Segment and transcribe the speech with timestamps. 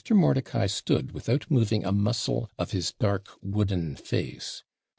[0.09, 4.63] Mordicai stood without moving a muscle of his dark wooden face.